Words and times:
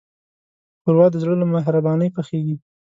ښوروا 0.81 1.07
د 1.11 1.15
زړه 1.23 1.35
له 1.41 1.45
مهربانۍ 1.53 2.09
پخیږي. 2.15 2.55